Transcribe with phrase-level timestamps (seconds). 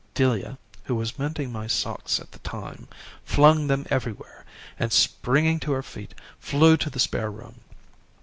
[0.15, 2.87] Delia, who was mending my socks at the time,
[3.23, 4.45] flung them anywhere,
[4.79, 7.61] and springing to her feet, flew to the spare room.